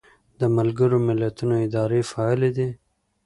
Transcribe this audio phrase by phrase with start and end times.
[0.39, 2.69] د ملګرو ملتونو ادارې فعالې دي